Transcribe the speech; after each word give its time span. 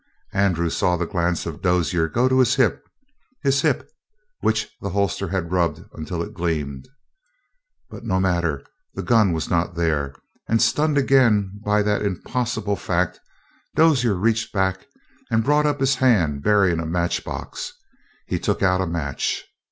Andrew 0.33 0.71
saw 0.71 0.97
the 0.97 1.05
glance 1.05 1.45
of 1.45 1.61
Dozier 1.61 2.07
go 2.07 2.27
to 2.27 2.39
his 2.39 2.55
hip 2.55 2.87
his 3.43 3.61
hip 3.61 3.87
which 4.39 4.67
the 4.81 4.89
holster 4.89 5.27
had 5.27 5.51
rubbed 5.51 5.83
until 5.93 6.23
it 6.23 6.33
gleamed. 6.33 6.89
But 7.87 8.03
no 8.03 8.19
matter 8.19 8.65
the 8.95 9.03
gun 9.03 9.31
was 9.31 9.47
not 9.47 9.75
there 9.75 10.15
and 10.49 10.59
stunned 10.59 10.97
again 10.97 11.61
by 11.63 11.83
that 11.83 12.01
impossible 12.01 12.77
fact 12.77 13.19
Dozier 13.75 14.15
reached 14.15 14.51
back 14.51 14.87
and 15.29 15.43
brought 15.43 15.67
up 15.67 15.79
his 15.79 15.93
hand 15.93 16.41
bearing 16.41 16.79
a 16.79 16.85
match 16.87 17.23
box. 17.23 17.71
He 18.25 18.39
took 18.39 18.63
out 18.63 18.81
a 18.81 18.87
match. 18.87 19.45